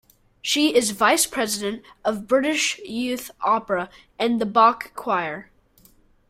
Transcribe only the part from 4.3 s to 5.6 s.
The Bach Choir.